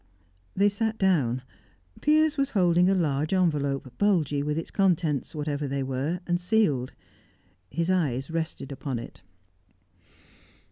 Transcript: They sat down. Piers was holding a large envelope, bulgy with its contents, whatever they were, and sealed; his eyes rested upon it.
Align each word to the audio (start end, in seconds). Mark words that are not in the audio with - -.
They 0.55 0.67
sat 0.69 0.97
down. 0.97 1.43
Piers 2.01 2.35
was 2.35 2.49
holding 2.57 2.89
a 2.89 2.95
large 2.95 3.35
envelope, 3.35 3.99
bulgy 3.99 4.41
with 4.41 4.57
its 4.57 4.71
contents, 4.71 5.35
whatever 5.35 5.67
they 5.67 5.83
were, 5.83 6.21
and 6.25 6.41
sealed; 6.41 6.93
his 7.69 7.87
eyes 7.91 8.31
rested 8.31 8.71
upon 8.71 8.97
it. 8.97 9.21